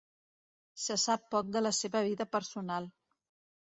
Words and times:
Se 0.85 0.97
sap 1.03 1.29
poc 1.37 1.53
de 1.59 1.65
la 1.67 1.75
seva 1.83 2.05
vida 2.11 2.31
personal. 2.39 2.93